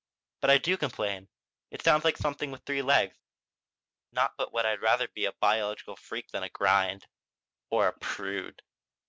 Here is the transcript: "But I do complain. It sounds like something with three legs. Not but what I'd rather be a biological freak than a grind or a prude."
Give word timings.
"But 0.39 0.49
I 0.49 0.57
do 0.57 0.77
complain. 0.77 1.27
It 1.69 1.83
sounds 1.83 2.03
like 2.05 2.17
something 2.17 2.49
with 2.49 2.63
three 2.63 2.81
legs. 2.81 3.15
Not 4.11 4.33
but 4.35 4.51
what 4.51 4.65
I'd 4.65 4.81
rather 4.81 5.07
be 5.07 5.25
a 5.25 5.31
biological 5.33 5.95
freak 5.95 6.31
than 6.31 6.41
a 6.41 6.49
grind 6.49 7.05
or 7.69 7.85
a 7.87 7.93
prude." 7.93 8.63